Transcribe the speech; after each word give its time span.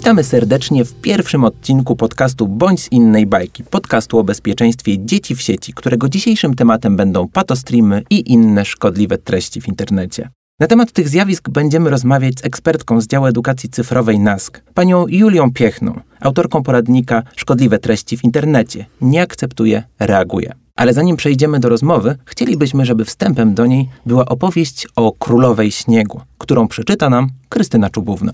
Witamy 0.00 0.24
serdecznie 0.24 0.84
w 0.84 0.94
pierwszym 0.94 1.44
odcinku 1.44 1.96
podcastu 1.96 2.48
Bądź 2.48 2.80
z 2.80 2.92
innej 2.92 3.26
bajki, 3.26 3.64
podcastu 3.64 4.18
o 4.18 4.24
bezpieczeństwie 4.24 5.04
dzieci 5.04 5.34
w 5.34 5.42
sieci, 5.42 5.72
którego 5.72 6.08
dzisiejszym 6.08 6.54
tematem 6.54 6.96
będą 6.96 7.28
patostreamy 7.28 8.02
i 8.10 8.32
inne 8.32 8.64
szkodliwe 8.64 9.18
treści 9.18 9.60
w 9.60 9.68
internecie. 9.68 10.30
Na 10.60 10.66
temat 10.66 10.92
tych 10.92 11.08
zjawisk 11.08 11.48
będziemy 11.48 11.90
rozmawiać 11.90 12.40
z 12.40 12.44
ekspertką 12.44 13.00
z 13.00 13.06
działu 13.06 13.26
edukacji 13.26 13.68
cyfrowej 13.68 14.18
NASK, 14.18 14.62
panią 14.74 15.06
Julią 15.08 15.52
Piechną, 15.52 16.00
autorką 16.20 16.62
poradnika 16.62 17.22
Szkodliwe 17.36 17.78
treści 17.78 18.16
w 18.16 18.24
internecie. 18.24 18.86
Nie 19.00 19.22
akceptuje, 19.22 19.82
reaguje. 19.98 20.52
Ale 20.76 20.92
zanim 20.92 21.16
przejdziemy 21.16 21.60
do 21.60 21.68
rozmowy, 21.68 22.16
chcielibyśmy, 22.24 22.84
żeby 22.84 23.04
wstępem 23.04 23.54
do 23.54 23.66
niej 23.66 23.88
była 24.06 24.24
opowieść 24.24 24.88
o 24.96 25.12
królowej 25.12 25.70
śniegu, 25.70 26.20
którą 26.38 26.68
przeczyta 26.68 27.10
nam 27.10 27.28
Krystyna 27.48 27.90
Czubówna. 27.90 28.32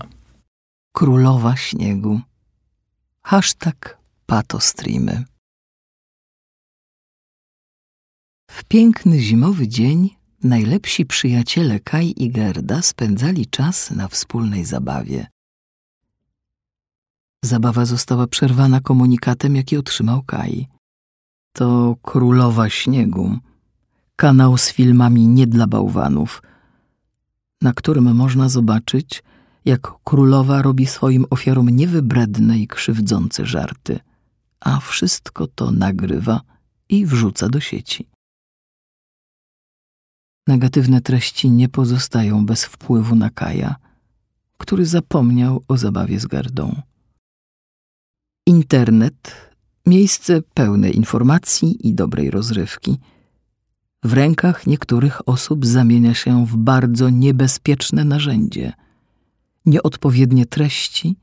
Królowa 0.97 1.55
śniegu. 1.55 2.21
Hashtag 3.21 3.97
patostreamy. 4.25 5.23
W 8.51 8.63
piękny 8.63 9.19
zimowy 9.19 9.67
dzień 9.67 10.17
najlepsi 10.43 11.05
przyjaciele 11.05 11.79
Kai 11.79 12.23
i 12.23 12.29
Gerda 12.29 12.81
spędzali 12.81 13.45
czas 13.45 13.91
na 13.91 14.07
wspólnej 14.07 14.65
zabawie. 14.65 15.27
Zabawa 17.43 17.85
została 17.85 18.27
przerwana 18.27 18.81
komunikatem, 18.81 19.55
jaki 19.55 19.77
otrzymał 19.77 20.23
Kai. 20.23 20.67
To 21.53 21.95
Królowa 22.01 22.69
Śniegu, 22.69 23.37
kanał 24.15 24.57
z 24.57 24.71
filmami 24.71 25.27
nie 25.27 25.47
dla 25.47 25.67
bałwanów, 25.67 26.41
na 27.61 27.73
którym 27.73 28.15
można 28.15 28.49
zobaczyć, 28.49 29.23
jak 29.67 29.93
królowa 30.03 30.61
robi 30.61 30.85
swoim 30.85 31.25
ofiarom 31.29 31.69
niewybredne 31.69 32.59
i 32.59 32.67
krzywdzące 32.67 33.45
żarty, 33.45 33.99
a 34.59 34.79
wszystko 34.79 35.47
to 35.47 35.71
nagrywa 35.71 36.41
i 36.89 37.05
wrzuca 37.05 37.49
do 37.49 37.59
sieci. 37.59 38.09
Negatywne 40.47 41.01
treści 41.01 41.51
nie 41.51 41.69
pozostają 41.69 42.45
bez 42.45 42.65
wpływu 42.65 43.15
na 43.15 43.29
Kaja, 43.29 43.75
który 44.57 44.85
zapomniał 44.85 45.63
o 45.67 45.77
zabawie 45.77 46.19
z 46.19 46.25
gardą. 46.25 46.81
Internet 48.45 49.51
miejsce 49.85 50.41
pełne 50.53 50.89
informacji 50.89 51.87
i 51.87 51.93
dobrej 51.93 52.31
rozrywki. 52.31 52.97
W 54.03 54.13
rękach 54.13 54.67
niektórych 54.67 55.29
osób 55.29 55.65
zamienia 55.65 56.13
się 56.13 56.45
w 56.45 56.57
bardzo 56.57 57.09
niebezpieczne 57.09 58.05
narzędzie. 58.05 58.73
Nieodpowiednie 59.67 60.45
treści 60.45 61.15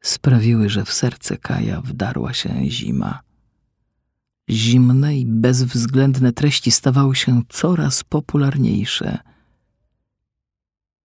sprawiły, 0.00 0.68
że 0.68 0.84
w 0.84 0.92
serce 0.92 1.36
Kaja 1.36 1.80
wdarła 1.80 2.34
się 2.34 2.70
zima. 2.70 3.20
Zimne 4.50 5.18
i 5.18 5.26
bezwzględne 5.26 6.32
treści 6.32 6.70
stawały 6.70 7.16
się 7.16 7.42
coraz 7.48 8.04
popularniejsze. 8.04 9.18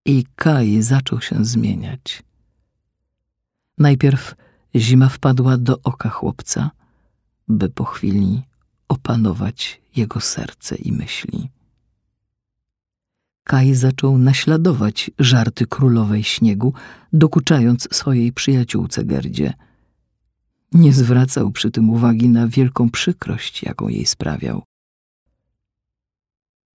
I 0.06 0.24
Kaj 0.36 0.82
zaczął 0.82 1.20
się 1.20 1.44
zmieniać. 1.44 2.22
Najpierw 3.78 4.34
zima 4.76 5.08
wpadła 5.08 5.56
do 5.56 5.80
oka 5.82 6.08
chłopca, 6.08 6.70
by 7.48 7.68
po 7.68 7.84
chwili 7.84 8.42
opanować 8.88 9.80
jego 9.96 10.20
serce 10.20 10.76
i 10.76 10.92
myśli. 10.92 11.50
Kaj 13.44 13.74
zaczął 13.74 14.18
naśladować 14.18 15.10
żarty 15.18 15.66
królowej 15.66 16.24
śniegu, 16.24 16.74
dokuczając 17.12 17.88
swojej 17.96 18.32
przyjaciółce 18.32 19.04
Gerdzie– 19.04 19.52
nie 20.72 20.92
zwracał 20.92 21.50
przy 21.50 21.70
tym 21.70 21.90
uwagi 21.90 22.28
na 22.28 22.48
wielką 22.48 22.90
przykrość, 22.90 23.62
jaką 23.62 23.88
jej 23.88 24.06
sprawiał. 24.06 24.62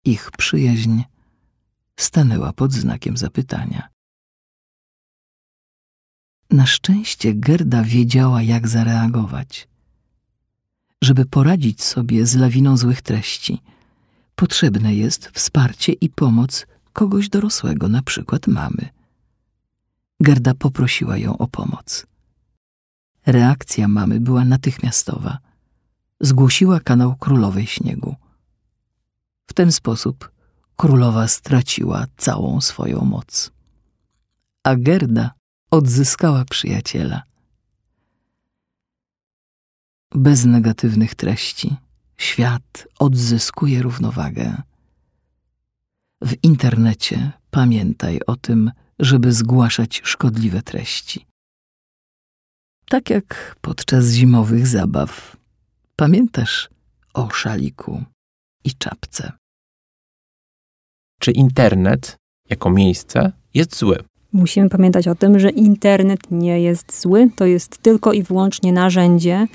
Ich 0.04 0.30
przyjaźń 0.30 1.02
stanęła 1.96 2.52
pod 2.52 2.72
znakiem 2.72 3.16
zapytania. 3.16 3.88
Na 6.50 6.66
szczęście 6.66 7.34
Gerda 7.34 7.82
wiedziała, 7.82 8.42
jak 8.42 8.68
zareagować. 8.68 9.68
Żeby 11.02 11.26
poradzić 11.26 11.82
sobie 11.82 12.26
z 12.26 12.36
lawiną 12.36 12.76
złych 12.76 13.02
treści, 13.02 13.62
potrzebne 14.36 14.94
jest 14.94 15.30
wsparcie 15.34 15.92
i 15.92 16.08
pomoc 16.08 16.66
kogoś 16.92 17.28
dorosłego, 17.28 17.88
na 17.88 18.02
przykład 18.02 18.46
mamy. 18.46 18.88
Gerda 20.20 20.54
poprosiła 20.54 21.16
ją 21.16 21.38
o 21.38 21.46
pomoc. 21.46 22.06
Reakcja 23.26 23.88
mamy 23.88 24.20
była 24.20 24.44
natychmiastowa. 24.44 25.38
Zgłosiła 26.20 26.80
kanał 26.80 27.16
Królowej 27.16 27.66
Śniegu. 27.66 28.16
W 29.46 29.52
ten 29.54 29.72
sposób 29.72 30.30
królowa 30.76 31.28
straciła 31.28 32.06
całą 32.16 32.60
swoją 32.60 33.00
moc. 33.00 33.50
A 34.64 34.76
Gerda 34.76 35.30
odzyskała 35.70 36.44
przyjaciela. 36.44 37.22
Bez 40.14 40.44
negatywnych 40.44 41.14
treści 41.14 41.76
świat 42.18 42.88
odzyskuje 42.98 43.82
równowagę. 43.82 44.62
W 46.22 46.34
internecie 46.42 47.32
pamiętaj 47.50 48.20
o 48.26 48.36
tym, 48.36 48.70
żeby 48.98 49.32
zgłaszać 49.32 50.00
szkodliwe 50.04 50.62
treści 50.62 51.26
tak 52.88 53.10
jak 53.10 53.56
podczas 53.60 54.06
zimowych 54.10 54.66
zabaw. 54.66 55.36
Pamiętasz 55.96 56.68
o 57.14 57.30
szaliku 57.30 58.02
i 58.64 58.70
czapce? 58.74 59.32
Czy 61.20 61.30
internet 61.30 62.16
jako 62.50 62.70
miejsce 62.70 63.32
jest 63.54 63.76
zły? 63.76 63.98
Musimy 64.32 64.68
pamiętać 64.68 65.08
o 65.08 65.14
tym, 65.14 65.38
że 65.38 65.50
internet 65.50 66.20
nie 66.30 66.60
jest 66.60 67.00
zły, 67.00 67.30
to 67.36 67.46
jest 67.46 67.78
tylko 67.78 68.12
i 68.12 68.22
wyłącznie 68.22 68.72
narzędzie, 68.72 69.46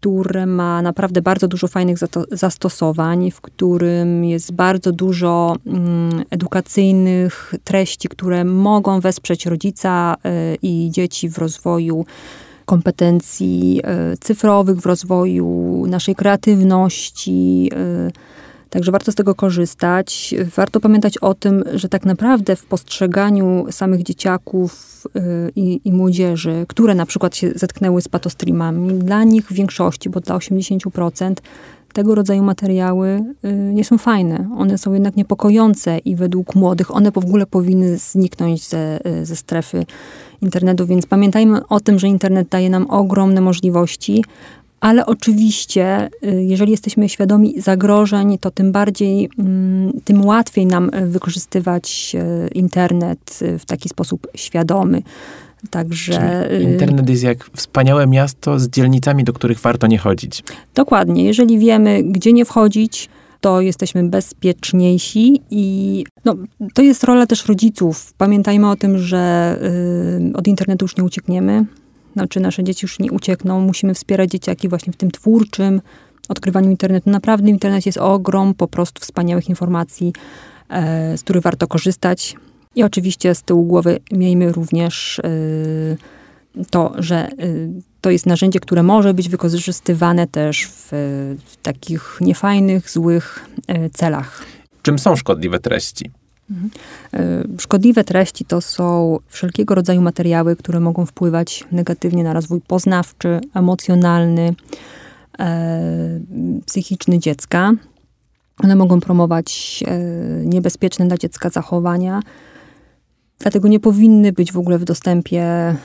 które 0.00 0.46
ma 0.46 0.82
naprawdę 0.82 1.22
bardzo 1.22 1.48
dużo 1.48 1.68
fajnych 1.68 1.96
zastosowań, 2.30 3.30
w 3.30 3.40
którym 3.40 4.24
jest 4.24 4.52
bardzo 4.52 4.92
dużo 4.92 5.56
mm, 5.66 6.24
edukacyjnych 6.30 7.54
treści, 7.64 8.08
które 8.08 8.44
mogą 8.44 9.00
wesprzeć 9.00 9.46
rodzica 9.46 10.14
y, 10.14 10.56
i 10.62 10.88
dzieci 10.90 11.28
w 11.28 11.38
rozwoju 11.38 12.04
kompetencji 12.66 13.80
e, 13.84 14.16
cyfrowych, 14.16 14.78
w 14.80 14.86
rozwoju 14.86 15.84
naszej 15.88 16.14
kreatywności. 16.14 17.70
Także 18.70 18.92
warto 18.92 19.12
z 19.12 19.14
tego 19.14 19.34
korzystać. 19.34 20.34
Warto 20.56 20.80
pamiętać 20.80 21.18
o 21.18 21.34
tym, 21.34 21.64
że 21.74 21.88
tak 21.88 22.04
naprawdę 22.04 22.56
w 22.56 22.66
postrzeganiu 22.66 23.66
samych 23.70 24.02
dzieciaków 24.02 25.02
e, 25.14 25.20
i, 25.56 25.80
i 25.84 25.92
młodzieży, 25.92 26.64
które 26.68 26.94
na 26.94 27.06
przykład 27.06 27.36
się 27.36 27.50
zetknęły 27.54 28.02
z 28.02 28.08
patostreamami, 28.08 28.94
dla 28.94 29.24
nich 29.24 29.46
w 29.46 29.52
większości, 29.52 30.10
bo 30.10 30.20
dla 30.20 30.36
80%, 30.36 31.34
tego 31.92 32.14
rodzaju 32.14 32.42
materiały 32.42 33.20
nie 33.72 33.84
są 33.84 33.98
fajne. 33.98 34.50
One 34.56 34.78
są 34.78 34.92
jednak 34.92 35.16
niepokojące 35.16 35.98
i 35.98 36.16
według 36.16 36.54
młodych 36.54 36.94
one 36.94 37.12
w 37.12 37.18
ogóle 37.18 37.46
powinny 37.46 37.98
zniknąć 37.98 38.68
ze, 38.68 38.98
ze 39.22 39.36
strefy 39.36 39.86
internetu, 40.42 40.86
więc 40.86 41.06
pamiętajmy 41.06 41.66
o 41.66 41.80
tym, 41.80 41.98
że 41.98 42.08
internet 42.08 42.48
daje 42.48 42.70
nam 42.70 42.90
ogromne 42.90 43.40
możliwości, 43.40 44.24
ale 44.80 45.06
oczywiście, 45.06 46.08
y, 46.24 46.42
jeżeli 46.42 46.70
jesteśmy 46.70 47.08
świadomi 47.08 47.60
zagrożeń, 47.60 48.38
to 48.38 48.50
tym 48.50 48.72
bardziej, 48.72 49.30
mm, 49.38 49.92
tym 50.04 50.24
łatwiej 50.24 50.66
nam 50.66 50.90
wykorzystywać 51.06 52.16
y, 52.44 52.48
internet 52.48 53.40
w 53.58 53.64
taki 53.64 53.88
sposób 53.88 54.28
świadomy. 54.34 55.02
Także 55.70 56.46
Czyli 56.50 56.64
internet 56.64 57.08
jest 57.08 57.22
jak 57.22 57.50
wspaniałe 57.56 58.06
miasto 58.06 58.58
z 58.58 58.68
dzielnicami, 58.68 59.24
do 59.24 59.32
których 59.32 59.60
warto 59.60 59.86
nie 59.86 59.98
chodzić. 59.98 60.44
Dokładnie. 60.74 61.24
Jeżeli 61.24 61.58
wiemy, 61.58 62.02
gdzie 62.02 62.32
nie 62.32 62.44
wchodzić, 62.44 63.08
to 63.40 63.60
jesteśmy 63.60 64.08
bezpieczniejsi 64.08 65.42
i 65.50 66.04
no, 66.24 66.34
to 66.74 66.82
jest 66.82 67.04
rola 67.04 67.26
też 67.26 67.46
rodziców. 67.46 68.12
Pamiętajmy 68.18 68.70
o 68.70 68.76
tym, 68.76 68.98
że 68.98 69.56
y, 70.32 70.36
od 70.36 70.46
internetu 70.46 70.84
już 70.84 70.96
nie 70.96 71.04
uciekniemy. 71.04 71.64
Znaczy 72.16 72.40
nasze 72.40 72.64
dzieci 72.64 72.84
już 72.84 72.98
nie 72.98 73.12
uciekną. 73.12 73.60
Musimy 73.60 73.94
wspierać 73.94 74.30
dzieciaki 74.30 74.68
właśnie 74.68 74.92
w 74.92 74.96
tym 74.96 75.10
twórczym 75.10 75.80
odkrywaniu 76.28 76.70
internetu. 76.70 77.10
Naprawdę 77.10 77.50
internet 77.50 77.86
jest 77.86 77.98
ogrom 77.98 78.54
po 78.54 78.68
prostu 78.68 79.00
wspaniałych 79.00 79.48
informacji, 79.48 80.12
e, 80.68 81.18
z 81.18 81.22
których 81.22 81.42
warto 81.42 81.66
korzystać. 81.66 82.36
I 82.74 82.82
oczywiście 82.82 83.34
z 83.34 83.42
tyłu 83.42 83.64
głowy 83.64 83.98
miejmy 84.12 84.52
również 84.52 85.18
y, 85.18 85.96
to, 86.70 86.92
że 86.98 87.30
y, 87.32 87.68
to 88.00 88.10
jest 88.10 88.26
narzędzie, 88.26 88.60
które 88.60 88.82
może 88.82 89.14
być 89.14 89.28
wykorzystywane 89.28 90.26
też 90.26 90.66
w, 90.66 90.88
w 91.46 91.56
takich 91.56 92.18
niefajnych, 92.20 92.90
złych 92.90 93.46
y, 93.70 93.90
celach. 93.90 94.42
Czym 94.82 94.98
są 94.98 95.16
szkodliwe 95.16 95.58
treści? 95.58 96.10
Mhm. 96.50 96.70
Szkodliwe 97.58 98.04
treści 98.04 98.44
to 98.44 98.60
są 98.60 99.18
wszelkiego 99.28 99.74
rodzaju 99.74 100.02
materiały, 100.02 100.56
które 100.56 100.80
mogą 100.80 101.06
wpływać 101.06 101.64
negatywnie 101.72 102.24
na 102.24 102.32
rozwój 102.32 102.60
poznawczy, 102.60 103.40
emocjonalny, 103.54 104.54
e, 105.38 106.20
psychiczny 106.66 107.18
dziecka. 107.18 107.72
One 108.64 108.76
mogą 108.76 109.00
promować 109.00 109.82
e, 109.86 109.98
niebezpieczne 110.44 111.06
dla 111.06 111.16
dziecka 111.16 111.50
zachowania, 111.50 112.22
dlatego 113.38 113.68
nie 113.68 113.80
powinny 113.80 114.32
być 114.32 114.52
w 114.52 114.58
ogóle 114.58 114.78
w 114.78 114.84
dostępie 114.84 115.42
e, 115.42 115.76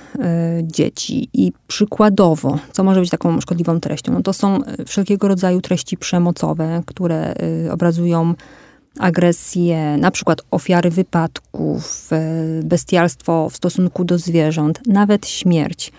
dzieci. 0.64 1.30
I 1.34 1.54
przykładowo, 1.68 2.60
co 2.72 2.84
może 2.84 3.00
być 3.00 3.10
taką 3.10 3.42
szkodliwą 3.42 3.80
treścią? 3.80 4.14
No 4.14 4.22
to 4.22 4.34
są 4.34 4.60
wszelkiego 4.86 5.28
rodzaju 5.28 5.62
treści 5.62 5.98
przemocowe, 5.98 6.84
które 6.86 7.34
obrazują 7.72 8.34
agresję, 9.00 9.98
na 9.98 10.12
przykład 10.12 10.42
ofiary 10.52 10.90
wypadków, 10.90 12.10
bestialstwo 12.64 13.50
w 13.50 13.56
stosunku 13.56 14.04
do 14.04 14.18
zwierząt, 14.18 14.88
nawet 14.88 15.28
śmierć. 15.28 15.92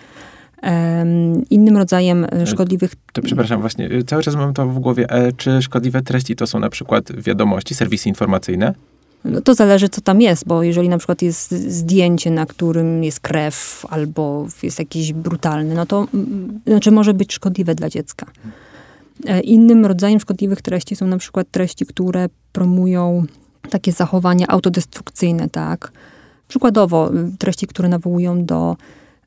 Innym 1.49 1.77
rodzajem 1.77 2.25
e, 2.31 2.47
szkodliwych. 2.47 2.91
To 3.13 3.21
przepraszam, 3.21 3.61
właśnie, 3.61 3.85
e, 3.85 4.03
cały 4.03 4.23
czas 4.23 4.35
mam 4.35 4.53
to 4.53 4.67
w 4.67 4.79
głowie. 4.79 5.09
E, 5.09 5.31
czy 5.31 5.61
szkodliwe 5.61 6.01
treści 6.01 6.35
to 6.35 6.47
są 6.47 6.59
na 6.59 6.69
przykład 6.69 7.21
wiadomości, 7.21 7.75
serwisy 7.75 8.09
informacyjne? 8.09 8.73
No 9.25 9.41
to 9.41 9.53
zależy, 9.53 9.89
co 9.89 10.01
tam 10.01 10.21
jest, 10.21 10.47
bo 10.47 10.63
jeżeli 10.63 10.89
na 10.89 10.97
przykład 10.97 11.21
jest 11.21 11.51
zdjęcie, 11.51 12.31
na 12.31 12.45
którym 12.45 13.03
jest 13.03 13.19
krew 13.19 13.85
albo 13.89 14.47
jest 14.63 14.79
jakiś 14.79 15.13
brutalny, 15.13 15.75
no 15.75 15.85
to 15.85 16.07
znaczy 16.67 16.91
może 16.91 17.13
być 17.13 17.33
szkodliwe 17.33 17.75
dla 17.75 17.89
dziecka. 17.89 18.25
Innym 19.43 19.85
rodzajem 19.85 20.19
szkodliwych 20.19 20.61
treści 20.61 20.95
są 20.95 21.07
na 21.07 21.17
przykład 21.17 21.47
treści, 21.51 21.85
które 21.85 22.29
promują 22.51 23.25
takie 23.69 23.91
zachowania 23.91 24.47
autodestrukcyjne, 24.47 25.49
tak? 25.49 25.91
Przykładowo 26.47 27.11
treści, 27.39 27.67
które 27.67 27.89
nawołują 27.89 28.45
do 28.45 28.75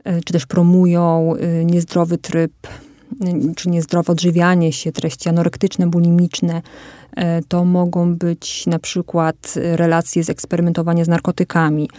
E, 0.06 0.20
czy 0.20 0.32
też 0.32 0.46
promują 0.46 1.34
e, 1.34 1.64
niezdrowy 1.64 2.18
tryb, 2.18 2.52
e, 3.20 3.54
czy 3.54 3.68
niezdrowe 3.68 4.12
odżywianie 4.12 4.72
się, 4.72 4.92
treści 4.92 5.28
anorektyczne, 5.28 5.86
bulimiczne. 5.86 6.62
To 7.48 7.64
mogą 7.64 8.16
być 8.16 8.66
na 8.66 8.78
przykład 8.78 9.54
relacje 9.56 10.24
z 10.24 10.30
eksperymentowania 10.30 11.04
z 11.04 11.08
narkotykami. 11.08 11.90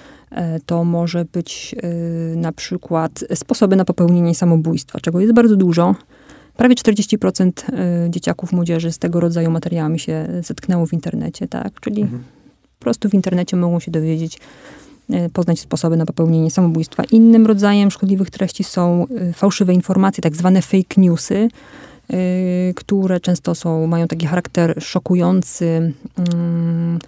To 0.65 0.83
może 0.83 1.25
być 1.25 1.75
na 2.35 2.51
przykład 2.51 3.23
sposoby 3.35 3.75
na 3.75 3.85
popełnienie 3.85 4.35
samobójstwa, 4.35 4.99
czego 4.99 5.19
jest 5.19 5.33
bardzo 5.33 5.55
dużo. 5.55 5.95
Prawie 6.57 6.75
40% 6.75 7.51
dzieciaków, 8.09 8.51
młodzieży 8.51 8.91
z 8.91 8.97
tego 8.97 9.19
rodzaju 9.19 9.51
materiałami 9.51 9.99
się 9.99 10.27
zetknęło 10.41 10.85
w 10.85 10.93
internecie, 10.93 11.47
tak? 11.47 11.79
Czyli 11.79 12.01
mhm. 12.01 12.23
po 12.79 12.83
prostu 12.83 13.09
w 13.09 13.13
internecie 13.13 13.57
mogą 13.57 13.79
się 13.79 13.91
dowiedzieć 13.91 14.39
E, 15.13 15.29
poznać 15.29 15.59
sposoby 15.59 15.97
na 15.97 16.05
popełnienie 16.05 16.51
samobójstwa. 16.51 17.03
Innym 17.11 17.45
rodzajem 17.45 17.91
szkodliwych 17.91 18.29
treści 18.29 18.63
są 18.63 19.05
e, 19.07 19.33
fałszywe 19.33 19.73
informacje, 19.73 20.21
tak 20.21 20.35
zwane 20.35 20.61
fake 20.61 21.01
newsy, 21.01 21.49
które 22.75 23.19
często 23.19 23.55
są, 23.55 23.87
mają 23.87 24.07
taki 24.07 24.25
charakter 24.25 24.83
szokujący, 24.83 25.93
mm, 26.17 26.99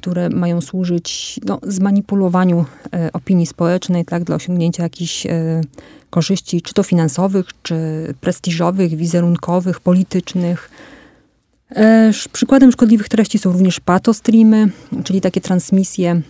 które 0.00 0.28
mają 0.28 0.60
służyć 0.60 1.40
no, 1.46 1.58
zmanipulowaniu 1.62 2.64
opinii 3.12 3.46
społecznej, 3.46 4.04
tak, 4.04 4.24
dla 4.24 4.36
osiągnięcia 4.36 4.82
jakichś 4.82 5.26
korzyści, 6.10 6.62
czy 6.62 6.74
to 6.74 6.82
finansowych, 6.82 7.46
czy 7.62 7.74
prestiżowych, 8.20 8.96
wizerunkowych, 8.96 9.80
politycznych. 9.80 10.70
Przykładem 12.32 12.72
szkodliwych 12.72 13.08
treści 13.08 13.38
są 13.38 13.52
również 13.52 13.80
patostreamy, 13.80 14.68
czyli 15.04 15.20
takie 15.20 15.40
transmisje 15.40 16.22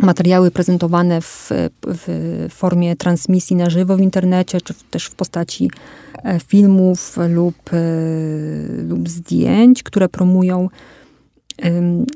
materiały 0.00 0.50
prezentowane 0.50 1.20
w, 1.20 1.50
w, 1.86 2.46
formie 2.50 2.96
transmisji 2.96 3.56
na 3.56 3.70
żywo 3.70 3.96
w 3.96 4.00
internecie, 4.00 4.60
czy 4.60 4.74
też 4.90 5.06
w 5.06 5.14
postaci 5.14 5.70
e, 6.24 6.40
filmów 6.40 7.16
lub, 7.28 7.56
e, 7.72 7.78
lub 8.82 9.08
zdjęć, 9.08 9.82
które 9.82 10.08
promują 10.08 10.68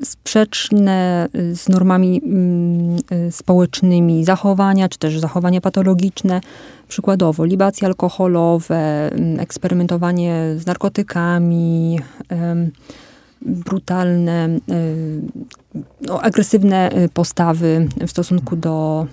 sprzeczne 0.03 1.27
z 1.53 1.69
normami 1.69 2.21
mm, 2.23 2.97
e, 3.09 3.31
społecznymi 3.31 4.25
zachowania, 4.25 4.89
czy 4.89 4.99
też 4.99 5.19
zachowania 5.19 5.61
patologiczne. 5.61 6.41
Przykładowo 6.87 7.45
libacje 7.45 7.87
alkoholowe, 7.87 9.11
eksperymentowanie 9.39 10.55
z 10.57 10.65
narkotykami, 10.65 11.99
brutalne, 13.41 14.59
y, 14.69 15.21
no, 16.01 16.21
agresywne 16.21 16.97
y, 16.97 17.09
postawy 17.09 17.87
w 18.07 18.09
stosunku 18.09 18.55
do 18.55 19.07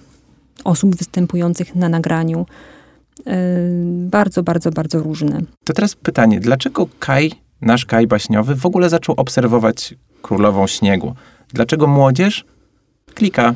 osób 0.64 0.96
występujących 0.96 1.74
na 1.74 1.88
nagraniu. 1.88 2.46
Y, 3.20 3.32
bardzo, 4.10 4.42
bardzo, 4.42 4.70
bardzo 4.70 4.98
różne. 4.98 5.40
To 5.64 5.72
teraz 5.72 5.94
pytanie, 5.94 6.40
dlaczego 6.40 6.88
Kaj, 6.98 7.32
nasz 7.60 7.86
Kaj 7.86 8.06
baśniowy, 8.06 8.54
w 8.54 8.66
ogóle 8.66 8.88
zaczął 8.88 9.14
obserwować 9.18 9.94
królową 10.22 10.66
śniegu? 10.66 11.14
Dlaczego 11.48 11.86
młodzież 11.86 12.44
klika 13.14 13.54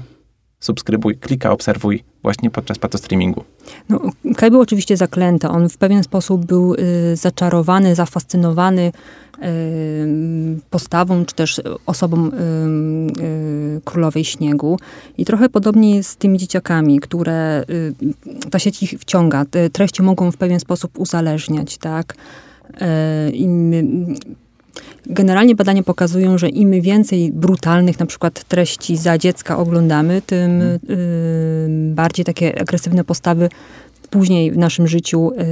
subskrybuj, 0.60 1.16
klika, 1.16 1.50
obserwuj 1.50 2.04
właśnie 2.22 2.50
podczas 2.50 2.78
patostreamingu. 2.78 3.44
No, 3.88 4.00
Kaj 4.36 4.50
był 4.50 4.60
oczywiście 4.60 4.96
zaklęty. 4.96 5.48
On 5.48 5.68
w 5.68 5.76
pewien 5.76 6.04
sposób 6.04 6.46
był 6.46 6.74
y, 6.74 7.16
zaczarowany, 7.16 7.94
zafascynowany 7.94 8.92
y, 9.38 9.42
postawą, 10.70 11.24
czy 11.24 11.34
też 11.34 11.60
osobą 11.86 12.26
y, 12.26 12.30
y 13.22 13.80
królowej 13.84 14.24
śniegu. 14.24 14.78
I 15.18 15.24
trochę 15.24 15.48
podobnie 15.48 15.96
jest 15.96 16.10
z 16.10 16.16
tymi 16.16 16.38
dzieciakami, 16.38 17.00
które 17.00 17.64
y, 17.70 18.50
ta 18.50 18.58
sieć 18.58 18.82
ich 18.82 18.90
wciąga. 18.90 19.44
Te 19.44 19.70
treści 19.70 20.02
mogą 20.02 20.32
w 20.32 20.36
pewien 20.36 20.60
sposób 20.60 20.98
uzależniać, 20.98 21.78
tak? 21.78 22.14
Generalnie 25.06 25.54
badania 25.54 25.82
pokazują, 25.82 26.38
że 26.38 26.48
im 26.48 26.80
więcej 26.80 27.32
brutalnych 27.32 27.98
na 27.98 28.06
przykład 28.06 28.44
treści 28.44 28.96
za 28.96 29.18
dziecka 29.18 29.58
oglądamy, 29.58 30.22
tym 30.22 30.62
y, 30.62 30.78
bardziej 31.94 32.24
takie 32.24 32.60
agresywne 32.60 33.04
postawy 33.04 33.48
później 34.10 34.52
w 34.52 34.58
naszym 34.58 34.88
życiu 34.88 35.30
y, 35.30 35.42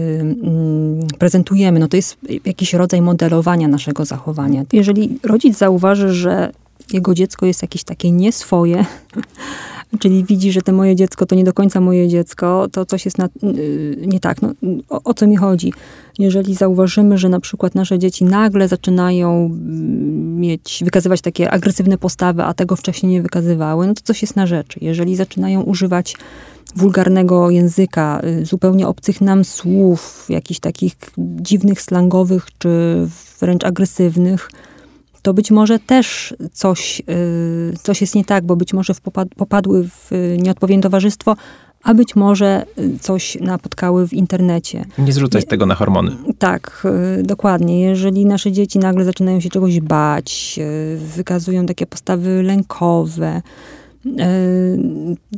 y, 1.14 1.18
prezentujemy. 1.18 1.80
No 1.80 1.88
to 1.88 1.96
jest 1.96 2.16
jakiś 2.44 2.72
rodzaj 2.72 3.02
modelowania 3.02 3.68
naszego 3.68 4.04
zachowania. 4.04 4.62
Jeżeli 4.72 5.18
rodzic 5.22 5.58
zauważy, 5.58 6.12
że 6.14 6.52
jego 6.92 7.14
dziecko 7.14 7.46
jest 7.46 7.62
jakieś 7.62 7.84
takie 7.84 8.10
nieswoje, 8.10 8.84
czyli 9.98 10.24
widzi, 10.24 10.52
że 10.52 10.62
to 10.62 10.72
moje 10.72 10.96
dziecko 10.96 11.26
to 11.26 11.34
nie 11.34 11.44
do 11.44 11.52
końca 11.52 11.80
moje 11.80 12.08
dziecko, 12.08 12.66
to 12.72 12.86
coś 12.86 13.04
jest 13.04 13.18
na, 13.18 13.28
y, 13.44 14.04
nie 14.06 14.20
tak. 14.20 14.42
No, 14.42 14.52
o, 14.88 15.02
o, 15.04 15.14
co 15.14 15.26
mi 15.26 15.36
chodzi? 15.36 15.72
Jeżeli 16.18 16.54
zauważymy, 16.54 17.18
że 17.18 17.28
na 17.28 17.40
przykład 17.40 17.74
nasze 17.74 17.98
dzieci 17.98 18.24
nagle 18.24 18.68
zaczynają 18.68 19.46
mm, 19.46 20.40
mieć, 20.40 20.82
wykazywać 20.84 21.20
takie 21.20 21.50
agresywne 21.50 21.98
postawy, 21.98 22.42
a 22.42 22.54
tego 22.54 22.76
wcześniej 22.76 23.12
nie 23.12 23.22
wykazywały, 23.22 23.86
no 23.86 23.94
to 23.94 24.00
coś 24.04 24.22
jest 24.22 24.36
na 24.36 24.46
rzeczy. 24.46 24.78
Jeżeli 24.82 25.16
zaczynają 25.16 25.62
używać 25.62 26.16
wulgarnego 26.76 27.50
języka, 27.50 28.20
y, 28.24 28.46
zupełnie 28.46 28.88
obcych 28.88 29.20
nam 29.20 29.44
słów, 29.44 30.26
jakichś 30.28 30.60
takich 30.60 30.94
dziwnych, 31.18 31.82
slangowych 31.82 32.46
czy 32.58 32.68
wręcz 33.40 33.64
agresywnych, 33.64 34.50
to 35.28 35.34
być 35.34 35.50
może 35.50 35.78
też 35.78 36.34
coś, 36.52 37.02
y, 37.10 37.76
coś 37.82 38.00
jest 38.00 38.14
nie 38.14 38.24
tak, 38.24 38.46
bo 38.46 38.56
być 38.56 38.72
może 38.72 38.92
popadły 39.36 39.88
w 39.88 40.10
nieodpowiednie 40.38 40.82
towarzystwo, 40.82 41.36
a 41.82 41.94
być 41.94 42.16
może 42.16 42.66
coś 43.00 43.38
napotkały 43.40 44.08
w 44.08 44.12
internecie. 44.12 44.84
Nie 44.98 45.12
zrzucać 45.12 45.44
tego 45.44 45.66
na 45.66 45.74
hormony. 45.74 46.16
Tak, 46.38 46.86
y, 47.18 47.22
dokładnie. 47.22 47.80
Jeżeli 47.80 48.26
nasze 48.26 48.52
dzieci 48.52 48.78
nagle 48.78 49.04
zaczynają 49.04 49.40
się 49.40 49.48
czegoś 49.48 49.80
bać, 49.80 50.58
y, 50.58 50.98
wykazują 51.16 51.66
takie 51.66 51.86
postawy 51.86 52.42
lękowe, 52.42 53.42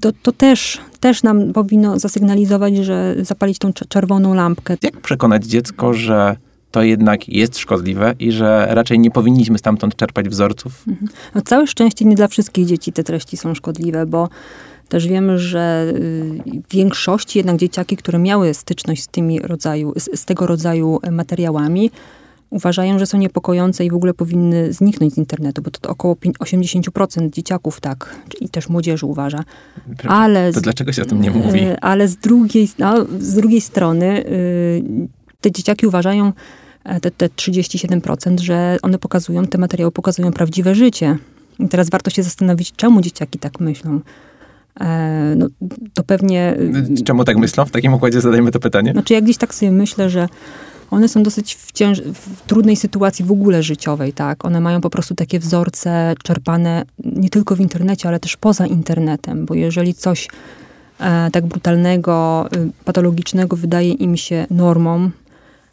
to, 0.01 0.13
to 0.23 0.33
też, 0.33 0.79
też 1.01 1.23
nam 1.23 1.53
powinno 1.53 1.99
zasygnalizować, 1.99 2.77
że 2.77 3.15
zapalić 3.23 3.59
tą 3.59 3.73
czerwoną 3.73 4.35
lampkę. 4.35 4.77
Jak 4.83 5.01
przekonać 5.01 5.45
dziecko, 5.45 5.95
że 5.95 6.37
to 6.71 6.83
jednak 6.83 7.29
jest 7.29 7.59
szkodliwe 7.59 8.15
i 8.19 8.33
że 8.33 8.67
raczej 8.71 8.99
nie 8.99 9.11
powinniśmy 9.11 9.59
stamtąd 9.59 9.97
czerpać 9.97 10.29
wzorców. 10.29 10.85
Mhm. 10.89 11.09
No, 11.35 11.43
całe 11.43 11.67
szczęście 11.67 12.05
nie 12.05 12.17
dla 12.17 12.29
wszystkich 12.29 12.67
dzieci 12.67 12.93
te 12.93 13.05
treści 13.05 13.37
są 13.37 13.55
szkodliwe, 13.55 14.07
bo 14.07 14.29
też 14.89 15.09
wiemy, 15.09 15.39
że 15.39 15.93
y, 15.95 16.63
w 16.69 16.75
większości 16.75 17.39
jednak 17.39 17.57
dzieciaki, 17.57 17.97
które 17.97 18.19
miały 18.19 18.55
styczność 18.55 19.03
z, 19.03 19.09
tymi 19.09 19.41
rodzaju, 19.41 19.93
z, 19.97 20.21
z 20.21 20.25
tego 20.25 20.47
rodzaju 20.47 21.01
materiałami, 21.11 21.91
uważają, 22.51 22.99
że 22.99 23.07
są 23.07 23.19
niepokojące 23.19 23.85
i 23.85 23.91
w 23.91 23.95
ogóle 23.95 24.15
powinny 24.15 24.73
zniknąć 24.73 25.15
z 25.15 25.19
internetu, 25.19 25.63
bo 25.63 25.71
to, 25.71 25.81
to 25.81 25.91
około 25.91 26.15
80% 26.15 27.31
dzieciaków 27.31 27.81
tak, 27.81 28.17
i 28.41 28.49
też 28.49 28.69
młodzieży 28.69 29.07
uważa. 29.07 29.45
Ale 30.09 30.53
to 30.53 30.61
dlaczego 30.61 30.93
się 30.93 31.03
o 31.03 31.05
tym 31.05 31.21
nie 31.21 31.31
mówi? 31.31 31.61
Y, 31.61 31.81
ale 31.81 32.09
z 32.09 32.17
drugiej, 32.17 32.69
no, 32.79 33.07
z 33.19 33.35
drugiej 33.35 33.61
strony 33.61 34.27
y, 34.27 34.83
te 35.41 35.53
dzieciaki 35.53 35.87
uważają, 35.87 36.33
e, 36.85 37.01
te, 37.01 37.11
te 37.11 37.29
37%, 37.29 38.41
że 38.41 38.77
one 38.83 38.99
pokazują, 38.99 39.47
te 39.47 39.59
materiały 39.59 39.93
pokazują 39.93 40.33
prawdziwe 40.33 40.75
życie. 40.75 41.19
I 41.59 41.69
teraz 41.69 41.91
warto 41.91 42.11
się 42.11 42.23
zastanowić, 42.23 42.73
czemu 42.73 43.01
dzieciaki 43.01 43.39
tak 43.39 43.61
myślą. 43.61 44.01
E, 44.81 45.35
no, 45.37 45.47
to 45.95 46.03
pewnie... 46.03 46.57
Czemu 47.05 47.25
tak 47.25 47.37
myślą? 47.37 47.65
W 47.65 47.71
takim 47.71 47.95
układzie 47.95 48.21
zadajmy 48.21 48.51
to 48.51 48.61
pytanie. 48.61 48.93
Znaczy 48.93 49.15
ja 49.15 49.21
gdzieś 49.21 49.37
tak 49.37 49.55
sobie 49.55 49.73
myślę, 49.73 50.11
że 50.11 50.29
one 50.91 51.09
są 51.09 51.23
dosyć 51.23 51.55
w, 51.55 51.73
cięż- 51.73 52.03
w 52.13 52.47
trudnej 52.47 52.77
sytuacji 52.77 53.25
w 53.25 53.33
ogóle 53.33 53.63
życiowej, 53.63 54.13
tak? 54.13 54.45
One 54.45 54.61
mają 54.61 54.81
po 54.81 54.91
prostu 54.91 55.15
takie 55.15 55.39
wzorce 55.39 56.15
czerpane 56.23 56.85
nie 57.05 57.31
tylko 57.31 57.57
w 57.57 57.61
internecie, 57.61 58.09
ale 58.09 58.21
też 58.21 58.37
poza 58.37 58.67
internetem, 58.67 59.47
bo 59.47 59.55
jeżeli 59.55 59.95
coś 59.95 60.29
e, 61.01 61.31
tak 61.31 61.47
brutalnego, 61.47 62.49
y, 62.57 62.85
patologicznego 62.85 63.57
wydaje 63.57 63.93
im 63.93 64.17
się 64.17 64.47
normą, 64.51 65.11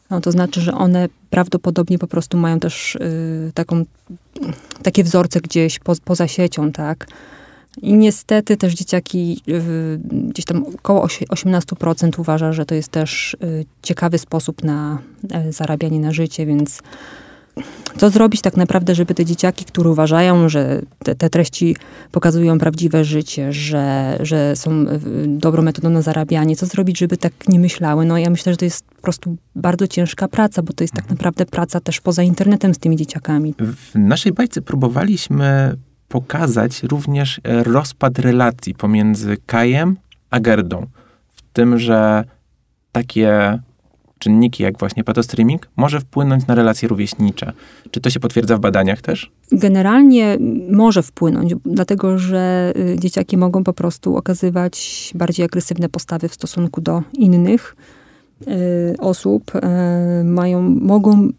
no 0.10 0.22
to 0.22 0.32
znaczy, 0.32 0.62
że 0.62 0.74
one 0.74 1.10
prawdopodobnie 1.30 2.00
po 2.00 2.08
prostu 2.08 2.38
mają 2.38 2.60
też 2.60 2.96
y, 2.96 3.52
taką, 3.54 3.86
takie 4.84 5.04
wzorce 5.04 5.42
gdzieś 5.42 5.80
po, 5.80 5.94
poza 6.06 6.28
siecią, 6.28 6.72
tak? 6.72 7.08
I 7.82 7.94
niestety 7.94 8.58
też 8.58 8.74
dzieciaki, 8.74 9.42
y, 9.48 10.00
gdzieś 10.04 10.46
tam 10.46 10.64
około 10.76 11.06
osie- 11.06 11.26
18% 11.30 12.20
uważa, 12.20 12.54
że 12.54 12.66
to 12.66 12.76
jest 12.76 12.90
też 12.90 13.38
y, 13.44 13.66
ciekawy 13.82 14.18
sposób 14.18 14.64
na 14.64 15.00
e, 15.32 15.52
zarabianie 15.52 16.00
na 16.00 16.12
życie, 16.12 16.46
więc 16.46 16.82
co 17.98 18.10
zrobić 18.10 18.42
tak 18.42 18.58
naprawdę, 18.58 18.96
żeby 18.96 19.16
te 19.16 19.26
dzieciaki, 19.26 19.66
które 19.66 19.90
uważają, 19.90 20.50
że 20.50 20.82
te, 21.04 21.16
te 21.16 21.30
treści 21.30 21.76
pokazują 22.12 22.60
prawdziwe 22.60 23.06
życie, 23.06 23.54
że, 23.54 24.18
że 24.20 24.56
są 24.56 24.72
y, 24.72 24.88
dobrą 25.28 25.64
metodą 25.64 25.90
na 25.90 26.02
zarabianie, 26.02 26.56
co 26.56 26.66
zrobić, 26.66 27.00
żeby 27.00 27.18
tak 27.18 27.34
nie 27.48 27.60
myślały? 27.60 28.06
No 28.06 28.18
ja 28.18 28.30
myślę, 28.30 28.54
że 28.54 28.58
to 28.58 28.66
jest 28.66 28.86
po 28.86 29.02
prostu 29.02 29.38
bardzo 29.56 29.88
ciężka 29.88 30.28
praca, 30.28 30.62
bo 30.62 30.74
to 30.74 30.84
jest 30.84 30.94
tak 30.94 31.10
naprawdę 31.10 31.46
praca 31.46 31.80
też 31.80 32.02
poza 32.02 32.24
internetem 32.24 32.74
z 32.74 32.80
tymi 32.80 32.96
dzieciakami. 32.96 33.54
W 33.60 33.96
naszej 33.96 34.32
bajce 34.32 34.62
próbowaliśmy 34.62 35.76
pokazać 36.08 36.84
również 36.84 37.42
e, 37.44 37.64
rozpad 37.64 38.20
relacji 38.20 38.74
pomiędzy 38.74 39.38
Kajem 39.46 39.98
a 40.30 40.40
Gerdą. 40.40 40.88
W 41.36 41.42
tym, 41.54 41.80
że 41.80 42.24
takie 42.92 43.60
czynniki 44.20 44.64
jak 44.64 44.80
właśnie 44.80 45.04
patostreaming 45.04 45.68
może 45.76 46.00
wpłynąć 46.00 46.48
na 46.48 46.56
relacje 46.56 46.88
rówieśnicze. 46.88 47.54
Czy 47.92 48.02
to 48.02 48.10
się 48.10 48.20
potwierdza 48.20 48.58
w 48.58 48.60
badaniach 48.60 49.02
też? 49.02 49.32
Generalnie 49.52 50.38
może 50.72 51.04
wpłynąć, 51.04 51.56
dlatego 51.66 52.18
że 52.20 52.74
y, 52.78 53.00
dzieciaki 53.00 53.38
mogą 53.38 53.64
po 53.64 53.74
prostu 53.74 54.18
okazywać 54.18 55.12
bardziej 55.16 55.46
agresywne 55.46 55.90
postawy 55.90 56.30
w 56.30 56.34
stosunku 56.34 56.82
do 56.82 57.04
innych 57.14 57.76
y, 58.48 58.96
osób. 59.00 59.52
Y, 59.56 60.24
Mają, 60.24 60.62
mogą 60.62 61.30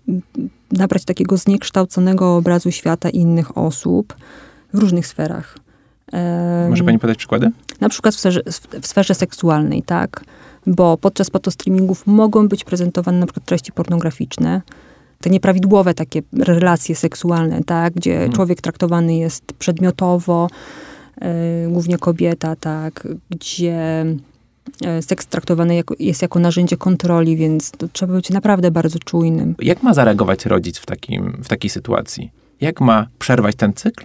nabrać 0.73 1.05
takiego 1.05 1.37
zniekształconego 1.37 2.37
obrazu 2.37 2.71
świata 2.71 3.11
innych 3.11 3.59
osób 3.59 4.17
w 4.73 4.79
różnych 4.79 5.07
sferach. 5.07 5.59
Może 6.69 6.85
pani 6.85 6.99
podać 6.99 7.19
przykłady? 7.19 7.51
na 7.81 7.89
przykład 7.89 8.15
w 8.15 8.19
sferze, 8.19 8.41
w 8.83 8.87
sferze 8.87 9.15
seksualnej, 9.15 9.83
tak? 9.83 10.25
Bo 10.67 10.97
podczas 10.97 11.31
patostreamingów 11.31 12.07
mogą 12.07 12.49
być 12.49 12.65
prezentowane 12.65 13.19
na 13.19 13.27
przykład 13.27 13.47
treści 13.47 13.73
pornograficzne, 13.73 14.63
te 15.21 15.31
nieprawidłowe 15.31 15.95
takie 15.95 16.23
relacje 16.39 16.97
seksualne, 16.97 17.65
tak? 17.65 17.95
Gdzie 17.95 18.13
Mhm. 18.15 18.33
człowiek 18.33 18.61
traktowany 18.61 19.17
jest 19.17 19.45
przedmiotowo, 19.59 20.49
e, 21.21 21.69
głównie 21.69 21.99
kobieta, 21.99 22.57
tak? 22.57 23.09
Gdzie 23.31 24.07
e, 24.85 25.03
seks 25.03 25.27
traktowany 25.27 25.75
jako, 25.75 25.95
jest 25.99 26.23
jako 26.23 26.39
narzędzie 26.39 26.77
kontroli, 26.77 27.37
więc 27.37 27.73
trzeba 27.93 28.15
być 28.15 28.31
naprawdę 28.31 28.71
bardzo 28.71 28.99
czujnym. 28.99 29.55
Jak 29.63 29.83
ma 29.83 29.95
zareagować 29.95 30.47
rodzic 30.47 30.79
w, 30.79 30.87
takim, 30.87 31.39
w 31.45 31.49
takiej 31.49 31.71
sytuacji? 31.71 32.31
Jak 32.61 32.81
ma 32.81 33.07
przerwać 33.19 33.57
ten 33.57 33.73
cykl? 33.73 34.05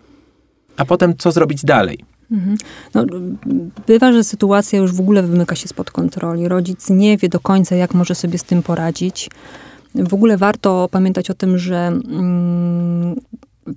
A 0.77 0.86
potem 0.86 1.17
co 1.17 1.31
zrobić 1.31 1.65
dalej? 1.65 2.00
Mhm. 2.32 2.58
No, 2.94 3.06
bywa, 3.88 4.13
że 4.13 4.24
sytuacja 4.24 4.80
już 4.80 4.94
w 4.94 5.00
ogóle 5.00 5.24
wymyka 5.24 5.56
się 5.56 5.68
spod 5.68 5.92
kontroli. 5.92 6.48
Rodzic 6.48 6.89
nie 6.89 7.18
wie 7.18 7.30
do 7.30 7.39
końca, 7.39 7.75
jak 7.75 7.94
może 7.94 8.15
sobie 8.15 8.38
z 8.38 8.44
tym 8.44 8.63
poradzić. 8.63 9.30
W 9.96 10.13
ogóle 10.13 10.38
warto 10.38 10.89
pamiętać 10.92 11.30
o 11.30 11.34
tym, 11.34 11.58
że 11.58 11.88
mm, 11.88 13.15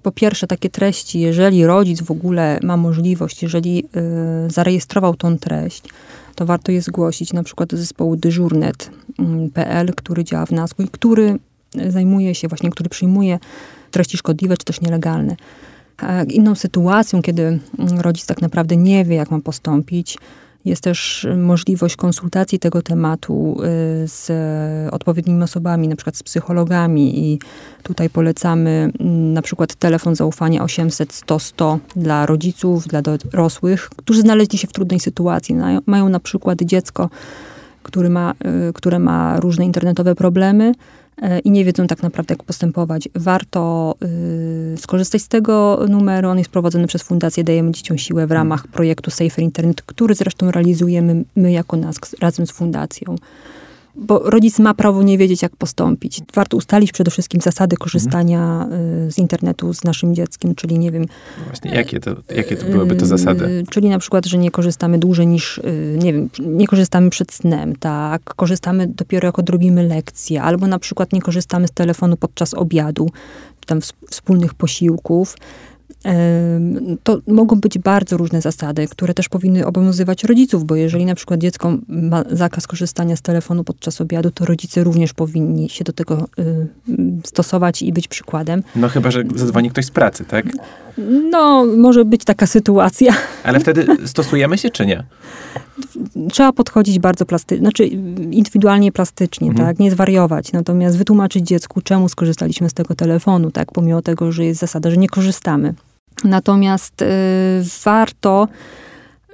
po 0.03 0.12
pierwsze 0.12 0.47
takie 0.47 0.71
treści, 0.71 1.21
jeżeli 1.21 1.67
rodzic 1.67 2.03
w 2.03 2.11
ogóle 2.11 2.61
ma 2.62 2.76
możliwość, 2.76 3.43
jeżeli 3.43 3.85
y, 4.47 4.50
zarejestrował 4.50 5.15
tą 5.15 5.38
treść, 5.38 5.83
to 6.35 6.47
warto 6.47 6.73
je 6.73 6.83
zgłosić 6.83 7.33
na 7.33 7.43
przykład 7.43 7.69
do 7.69 7.76
zespołu 7.76 8.17
dyżurnet.pl, 8.17 9.95
który 9.97 10.25
działa 10.25 10.47
w 10.47 10.50
NASK 10.50 10.81
i 10.81 10.88
który 10.88 11.38
zajmuje 11.88 12.35
się 12.35 12.49
właśnie, 12.49 12.71
który 12.71 12.88
przyjmuje 12.88 13.38
treści 13.91 14.17
szkodliwe 14.17 14.57
czy 14.57 14.65
też 14.65 14.81
nielegalne. 14.81 15.37
A 15.97 16.23
Inną 16.23 16.55
sytuacją, 16.55 17.23
kiedy 17.23 17.43
mm, 17.43 18.00
rodzic 18.00 18.26
tak 18.26 18.43
naprawdę 18.43 18.76
nie 18.76 19.05
wie, 19.05 19.17
jak 19.17 19.31
ma 19.31 19.41
postąpić, 19.41 20.19
jest 20.65 20.83
też 20.83 21.26
możliwość 21.37 21.97
konsultacji 21.97 22.59
tego 22.59 22.83
tematu 22.83 23.57
y, 24.05 24.09
z 24.09 24.31
odpowiednimi 24.95 25.43
osobami, 25.43 25.88
na 25.88 25.97
przykład 25.97 26.17
z 26.17 26.23
psychologami. 26.23 27.19
I 27.33 27.38
tutaj 27.83 28.11
polecamy 28.11 28.91
mm, 29.00 29.33
na 29.33 29.43
przykład 29.43 29.75
telefon 29.75 30.15
zaufania 30.15 30.62
800 30.62 31.12
100 31.12 31.38
100 31.38 31.79
dla 31.97 32.26
rodziców, 32.26 32.87
dla 32.88 33.03
dorosłych, 33.03 33.91
którzy 33.97 34.21
znaleźli 34.21 34.59
się 34.59 34.69
w 34.69 34.73
trudnej 34.73 35.00
sytuacji. 35.00 35.55
Mają- 35.55 35.81
Mają 35.87 36.09
na 36.09 36.21
przykład 36.21 36.59
dziecko, 36.62 37.11
który 37.83 38.11
ma, 38.11 38.35
y, 38.69 38.73
które 38.73 38.99
ma 38.99 39.41
różne 39.41 39.65
internetowe 39.65 40.15
problemy 40.15 40.73
i 41.44 41.50
nie 41.50 41.64
wiedzą 41.64 41.87
tak 41.87 42.02
naprawdę, 42.02 42.35
jak 42.35 42.42
postępować. 42.42 43.08
Warto 43.14 43.94
y, 44.75 44.76
skorzystać 44.76 45.23
z 45.23 45.28
tego 45.28 45.85
numeru. 45.88 46.28
On 46.28 46.38
jest 46.38 46.50
prowadzony 46.50 46.87
przez 46.87 47.02
Fundację 47.02 47.44
Dajemy 47.44 47.70
Dzieciom 47.70 47.99
Siłę 47.99 48.26
w 48.26 48.30
ramach 48.30 48.68
projektu 48.68 49.11
Safer 49.11 49.44
Internet, 49.44 49.82
który 49.82 50.14
zresztą 50.14 50.50
realizujemy 50.50 51.25
my 51.37 51.52
jako 51.52 51.76
NASK 51.76 52.16
razem 52.20 52.46
z 52.46 52.50
Fundacją. 52.50 53.16
Bo 53.99 54.19
rodzic 54.31 54.59
ma 54.59 54.75
prawo 54.75 55.03
nie 55.03 55.19
wiedzieć, 55.19 55.43
jak 55.43 55.57
postąpić. 55.57 56.21
Warto 56.35 56.57
ustalić 56.57 56.93
przede 56.93 57.11
wszystkim 57.11 57.41
zasady 57.41 57.76
korzystania 57.76 58.69
y, 59.07 59.12
z 59.12 59.19
internetu 59.19 59.75
z 59.75 59.85
naszym 59.85 60.15
dzieckiem, 60.15 60.55
czyli 60.55 60.79
nie 60.79 60.93
wiem, 60.93 61.07
No 61.38 61.45
Właśnie, 61.45 61.71
jakie 61.71 62.00
to, 62.00 62.11
jakie 62.35 62.57
to 62.57 62.67
byłyby 62.67 62.97
to 62.97 63.07
zasady? 63.07 63.50
Yy, 63.50 63.65
Czyli 63.71 63.88
na 63.88 63.99
przykład, 63.99 64.26
że 64.26 64.38
nie 64.38 64.50
korzystamy 64.50 64.99
dłużej 64.99 65.26
niż, 65.26 65.61
nie 65.99 66.12
wiem, 66.12 66.29
nie 66.47 66.67
korzystamy 66.67 67.11
przed 67.11 67.33
snem, 67.33 67.76
tak? 67.76 68.23
Korzystamy 68.25 68.87
dopiero 68.87 69.26
jak 69.29 69.38
odrobimy 69.38 69.83
lekcję, 69.88 70.43
albo 70.43 70.67
na 70.67 70.79
przykład 70.79 71.12
nie 71.12 71.21
korzystamy 71.23 71.69
z 71.69 71.71
telefonu 71.73 72.17
podczas 72.17 72.55
obiadu, 72.55 73.11
czy 73.61 73.67
tam 73.67 73.79
ws- 73.81 73.93
wspólnych 74.11 74.55
posiłków. 74.55 75.37
To 77.02 77.18
mogą 77.26 77.60
być 77.60 77.78
bardzo 77.78 78.16
różne 78.16 78.40
zasady, 78.40 78.88
które 78.88 79.14
też 79.14 79.28
powinny 79.28 79.66
obowiązywać 79.66 80.25
rodziców, 80.25 80.64
bo 80.64 80.76
jeżeli 80.76 81.04
na 81.04 81.14
przykład 81.14 81.40
dziecko 81.40 81.78
ma 81.88 82.25
zakaz 82.30 82.66
korzystania 82.66 83.16
z 83.16 83.22
telefonu 83.22 83.64
podczas 83.64 84.00
obiadu, 84.00 84.30
to 84.30 84.44
rodzice 84.44 84.84
również 84.84 85.12
powinni 85.12 85.68
się 85.68 85.84
do 85.84 85.92
tego 85.92 86.28
y, 86.38 86.66
stosować 87.25 87.82
i 87.82 87.92
być 87.92 88.08
przykładem. 88.08 88.62
No 88.76 88.88
chyba, 88.88 89.10
że 89.10 89.25
zadzwoni 89.34 89.70
ktoś 89.70 89.84
z 89.84 89.90
pracy, 89.90 90.25
tak? 90.25 90.46
No, 91.30 91.64
może 91.76 92.04
być 92.04 92.25
taka 92.25 92.46
sytuacja. 92.46 93.12
Ale 93.44 93.60
wtedy 93.60 93.86
stosujemy 94.06 94.58
się, 94.58 94.70
czy 94.70 94.86
nie? 94.86 95.04
trzeba 96.32 96.52
podchodzić 96.52 96.98
bardzo 96.98 97.26
plastycznie, 97.26 97.58
znaczy 97.58 97.86
indywidualnie 97.86 98.92
plastycznie, 98.92 99.48
Mhm. 99.48 99.68
tak, 99.68 99.78
nie 99.78 99.90
zwariować, 99.90 100.52
natomiast 100.52 100.98
wytłumaczyć 100.98 101.46
dziecku, 101.46 101.80
czemu 101.80 102.08
skorzystaliśmy 102.08 102.70
z 102.70 102.75
tego 102.75 102.94
telefonu, 102.94 103.50
tak, 103.50 103.72
pomimo 103.72 104.02
tego, 104.02 104.32
że 104.32 104.44
jest 104.44 104.60
zasada, 104.60 104.90
że 104.90 104.96
nie 104.96 105.08
korzystamy. 105.08 105.75
Natomiast 106.25 107.02
y, 107.02 107.06
warto, 107.85 108.49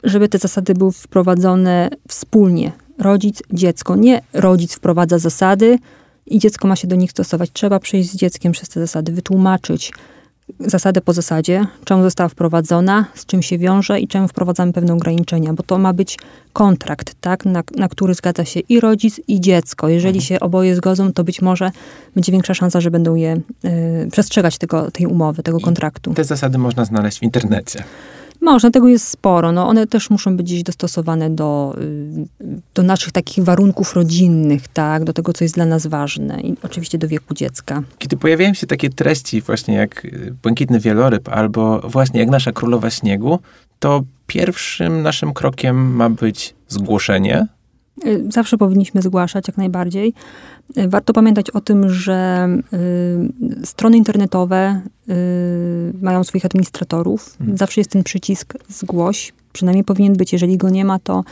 żeby 0.04 0.28
te 0.28 0.38
zasady 0.38 0.74
były 0.74 0.92
wprowadzone 0.92 1.90
wspólnie. 2.08 2.72
Rodzic, 2.98 3.42
dziecko. 3.52 3.96
Nie 3.96 4.22
rodzic 4.32 4.74
wprowadza 4.74 5.18
zasady 5.18 5.78
i 6.26 6.38
dziecko 6.38 6.68
ma 6.68 6.76
się 6.76 6.88
do 6.88 6.96
nich 6.96 7.10
stosować. 7.10 7.50
Trzeba 7.52 7.80
przejść 7.80 8.10
z 8.10 8.16
dzieckiem 8.16 8.52
przez 8.52 8.68
te 8.68 8.80
zasady, 8.80 9.12
wytłumaczyć 9.12 9.92
zasadę 10.60 11.00
po 11.00 11.12
zasadzie, 11.12 11.66
czemu 11.84 12.02
została 12.02 12.28
wprowadzona, 12.28 13.04
z 13.14 13.26
czym 13.26 13.42
się 13.42 13.58
wiąże 13.58 14.00
i 14.00 14.08
czemu 14.08 14.28
wprowadzamy 14.28 14.72
pewne 14.72 14.92
ograniczenia, 14.92 15.54
bo 15.54 15.62
to 15.62 15.78
ma 15.78 15.92
być 15.92 16.18
kontrakt, 16.52 17.14
tak, 17.20 17.44
na, 17.44 17.62
na 17.76 17.88
który 17.88 18.14
zgadza 18.14 18.44
się 18.44 18.60
i 18.60 18.80
rodzic, 18.80 19.20
i 19.28 19.40
dziecko. 19.40 19.88
Jeżeli 19.88 20.20
się 20.20 20.40
oboje 20.40 20.76
zgodzą, 20.76 21.12
to 21.12 21.24
być 21.24 21.42
może 21.42 21.70
będzie 22.14 22.32
większa 22.32 22.54
szansa, 22.54 22.80
że 22.80 22.90
będą 22.90 23.14
je 23.14 23.40
y, 23.64 24.08
przestrzegać 24.10 24.58
tego, 24.58 24.90
tej 24.90 25.06
umowy, 25.06 25.42
tego 25.42 25.58
I 25.58 25.62
kontraktu. 25.62 26.14
Te 26.14 26.24
zasady 26.24 26.58
można 26.58 26.84
znaleźć 26.84 27.18
w 27.18 27.22
internecie. 27.22 27.84
Można, 28.42 28.70
tego 28.70 28.88
jest 28.88 29.08
sporo. 29.08 29.52
No, 29.52 29.68
one 29.68 29.86
też 29.86 30.10
muszą 30.10 30.36
być 30.36 30.46
gdzieś 30.46 30.62
dostosowane 30.62 31.30
do, 31.30 31.76
y, 32.40 32.58
do 32.74 32.82
naszych 32.82 33.12
takich 33.12 33.44
warunków 33.44 33.94
rodzinnych, 33.94 34.68
tak, 34.68 35.04
do 35.04 35.12
tego, 35.12 35.32
co 35.32 35.44
jest 35.44 35.54
dla 35.54 35.66
nas 35.66 35.86
ważne 35.86 36.40
i 36.40 36.56
oczywiście 36.62 36.98
do 36.98 37.08
wieku 37.08 37.34
dziecka. 37.34 37.82
Kiedy 37.98 38.16
pojawiają 38.16 38.54
się 38.54 38.66
takie 38.66 38.90
treści 38.90 39.40
właśnie 39.40 39.74
jak 39.74 40.04
y, 40.04 40.34
Błękitny 40.42 40.80
Wieloryb 40.80 41.28
albo 41.28 41.80
właśnie 41.80 42.20
jak 42.20 42.28
Nasza 42.28 42.52
Królowa 42.52 42.90
Śniegu, 42.90 43.38
to 43.78 44.02
pierwszym 44.26 45.02
naszym 45.02 45.32
krokiem 45.32 45.94
ma 45.96 46.10
być 46.10 46.54
zgłoszenie 46.68 47.46
zawsze 48.28 48.58
powinniśmy 48.58 49.02
zgłaszać 49.02 49.48
jak 49.48 49.56
najbardziej. 49.56 50.14
Y, 50.78 50.88
warto 50.88 51.12
pamiętać 51.12 51.50
o 51.50 51.60
tym, 51.60 51.88
że 51.88 52.48
y, 53.62 53.66
strony 53.66 53.96
internetowe 53.96 54.80
y, 55.08 55.12
mają 56.02 56.24
swoich 56.24 56.44
administratorów. 56.44 57.36
Mhm. 57.40 57.58
Zawsze 57.58 57.80
jest 57.80 57.90
ten 57.90 58.02
przycisk 58.02 58.54
zgłoś. 58.68 59.32
Przynajmniej 59.52 59.84
powinien 59.84 60.12
być. 60.12 60.32
Jeżeli 60.32 60.56
go 60.58 60.70
nie 60.70 60.84
ma, 60.84 60.98
to 60.98 61.24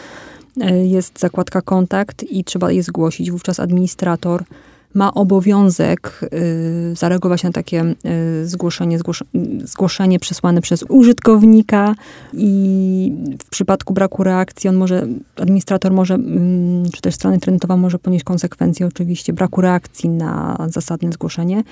y, 0.62 0.87
jest 0.87 1.19
zakładka 1.19 1.62
kontakt 1.62 2.23
i 2.23 2.45
trzeba 2.45 2.73
je 2.73 2.83
zgłosić. 2.83 3.31
Wówczas 3.31 3.61
administrator 3.61 4.45
ma 4.94 5.14
obowiązek 5.14 6.20
y, 6.35 6.97
zareagować 6.97 7.42
na 7.42 7.52
takie 7.52 7.94
y, 8.42 8.47
zgłoszenie, 8.47 8.99
zgłosz, 8.99 9.25
zgłoszenie 9.64 10.18
przesłane 10.18 10.61
przez 10.61 10.85
użytkownika 10.88 11.94
i 12.32 13.12
w 13.38 13.50
przypadku 13.50 13.94
braku 13.94 14.25
reakcji 14.25 14.70
on 14.70 14.76
może, 14.76 15.06
administrator 15.37 15.92
może, 15.92 16.14
mm, 16.14 16.90
czy 16.90 17.00
też 17.00 17.14
strona 17.14 17.35
internetowa 17.35 17.76
może 17.76 17.99
ponieść 17.99 18.25
konsekwencje 18.25 18.87
oczywiście 18.87 19.32
braku 19.32 19.61
reakcji 19.61 20.09
na 20.09 20.59
zasadne 20.68 21.12
zgłoszenie. 21.12 21.62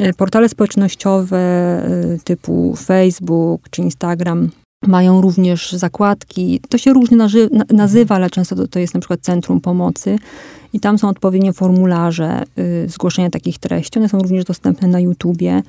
Y, 0.00 0.14
Portale 0.14 0.48
społecznościowe 0.48 1.38
y, 2.14 2.18
typu 2.24 2.76
Facebook 2.76 3.68
czy 3.70 3.82
Instagram 3.82 4.50
mają 4.86 5.20
również 5.20 5.72
zakładki. 5.72 6.60
To 6.68 6.78
się 6.78 6.92
różnie 6.92 7.16
nazywa, 7.70 8.14
ale 8.14 8.30
często 8.30 8.56
to, 8.56 8.68
to 8.68 8.78
jest 8.78 8.94
na 8.94 9.00
przykład 9.00 9.20
Centrum 9.20 9.60
Pomocy. 9.60 10.18
I 10.72 10.80
tam 10.80 10.98
są 10.98 11.08
odpowiednie 11.08 11.52
formularze 11.52 12.42
y, 12.58 12.88
zgłoszenia 12.88 13.30
takich 13.30 13.58
treści. 13.58 13.98
One 13.98 14.08
są 14.08 14.18
również 14.18 14.44
dostępne 14.44 14.88
na 14.88 15.00
YouTubie. 15.00 15.62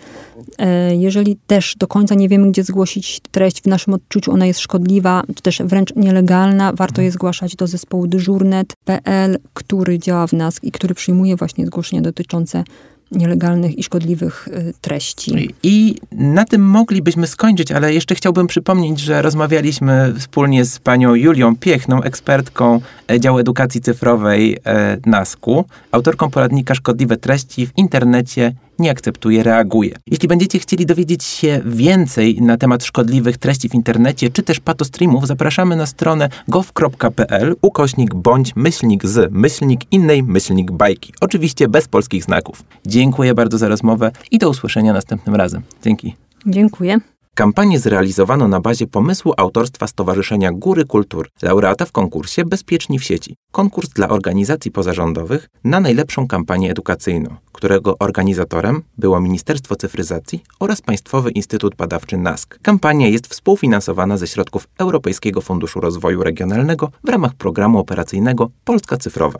E, 0.57 0.95
jeżeli 0.95 1.37
też 1.47 1.75
do 1.77 1.87
końca 1.87 2.15
nie 2.15 2.29
wiemy, 2.29 2.51
gdzie 2.51 2.63
zgłosić 2.63 3.21
treść, 3.31 3.61
w 3.61 3.65
naszym 3.65 3.93
odczuciu 3.93 4.31
ona 4.31 4.45
jest 4.45 4.59
szkodliwa, 4.59 5.23
czy 5.35 5.41
też 5.41 5.61
wręcz 5.65 5.95
nielegalna, 5.95 6.73
warto 6.73 7.01
je 7.01 7.11
zgłaszać 7.11 7.55
do 7.55 7.67
zespołu 7.67 8.07
dyżurnet.pl, 8.07 9.39
który 9.53 9.99
działa 9.99 10.27
w 10.27 10.33
nas 10.33 10.63
i 10.63 10.71
który 10.71 10.95
przyjmuje 10.95 11.35
właśnie 11.35 11.65
zgłoszenia 11.65 12.01
dotyczące 12.01 12.63
nielegalnych 13.11 13.77
i 13.77 13.83
szkodliwych 13.83 14.47
y, 14.47 14.73
treści. 14.81 15.55
I 15.63 15.95
na 16.11 16.45
tym 16.45 16.61
moglibyśmy 16.61 17.27
skończyć, 17.27 17.71
ale 17.71 17.93
jeszcze 17.93 18.15
chciałbym 18.15 18.47
przypomnieć, 18.47 18.99
że 18.99 19.21
rozmawialiśmy 19.21 20.13
wspólnie 20.19 20.65
z 20.65 20.79
panią 20.79 21.15
Julią 21.15 21.55
Piechną, 21.55 22.03
ekspertką 22.03 22.81
e, 23.11 23.19
działu 23.19 23.39
edukacji 23.39 23.81
cyfrowej 23.81 24.57
e, 24.65 24.97
NASK-u, 25.05 25.65
autorką 25.91 26.29
poradnika 26.29 26.75
Szkodliwe 26.75 27.17
treści 27.17 27.67
w 27.67 27.77
internecie 27.77 28.53
nie 28.79 28.91
akceptuje, 28.91 29.43
reaguje. 29.43 29.95
Jeśli 30.07 30.27
będziecie 30.27 30.59
chcieli 30.59 30.85
dowiedzieć 30.85 31.23
się 31.23 31.61
więcej 31.65 32.41
na 32.41 32.57
temat 32.57 32.83
szkodliwych 32.83 33.37
treści 33.37 33.69
w 33.69 33.75
internecie, 33.75 34.29
czy 34.29 34.43
też 34.43 34.59
patostreamów, 34.59 35.27
zapraszamy 35.27 35.75
na 35.75 35.85
stronę 35.85 36.29
gov.pl 36.47 37.55
ukośnik 37.61 38.15
bądź 38.15 38.55
myślnik 38.55 39.05
z 39.05 39.31
myślnik 39.31 39.81
innej 39.91 40.23
myślnik 40.23 40.71
bajki. 40.71 41.13
Oczywiście 41.21 41.67
bez 41.67 41.87
polskich 41.87 42.23
znaków. 42.23 42.63
Dziękuję 42.85 43.33
bardzo 43.33 43.57
za 43.57 43.67
rozmowę 43.67 44.11
i 44.31 44.37
do 44.37 44.49
usłyszenia 44.49 44.93
następnym 44.93 45.35
razem. 45.35 45.61
Dzięki. 45.83 46.15
Dziękuję. 46.45 46.99
Kampanię 47.39 47.79
zrealizowano 47.79 48.47
na 48.47 48.59
bazie 48.59 48.87
pomysłu 48.87 49.33
autorstwa 49.37 49.87
Stowarzyszenia 49.87 50.51
Góry 50.51 50.85
Kultur, 50.85 51.29
laureata 51.41 51.85
w 51.85 51.91
konkursie 51.91 52.45
Bezpieczni 52.45 52.99
w 52.99 53.03
sieci. 53.03 53.35
Konkurs 53.51 53.89
dla 53.89 54.09
organizacji 54.09 54.71
pozarządowych 54.71 55.49
na 55.63 55.79
najlepszą 55.79 56.27
kampanię 56.27 56.71
edukacyjną, 56.71 57.35
którego 57.51 57.95
organizatorem 57.99 58.83
było 58.97 59.21
Ministerstwo 59.21 59.75
Cyfryzacji 59.75 60.43
oraz 60.59 60.81
Państwowy 60.81 61.31
Instytut 61.31 61.75
Badawczy 61.75 62.17
NASK. 62.17 62.59
Kampania 62.61 63.07
jest 63.07 63.27
współfinansowana 63.27 64.17
ze 64.17 64.27
środków 64.27 64.67
Europejskiego 64.77 65.41
Funduszu 65.41 65.79
Rozwoju 65.79 66.23
Regionalnego 66.23 66.91
w 67.03 67.09
ramach 67.09 67.33
programu 67.33 67.79
operacyjnego 67.79 68.49
Polska 68.63 68.97
Cyfrowa. 68.97 69.39